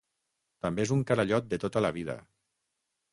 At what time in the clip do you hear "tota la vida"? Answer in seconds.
1.65-2.17